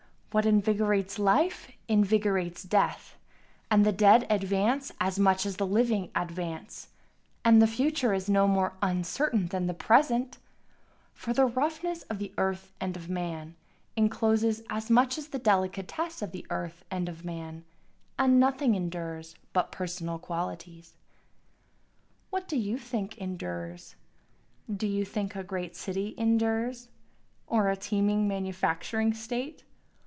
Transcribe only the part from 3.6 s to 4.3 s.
And the dead